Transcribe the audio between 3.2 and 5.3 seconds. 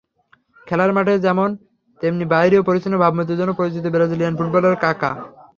জন্য পরিচিত Brazilian footballer কাকা।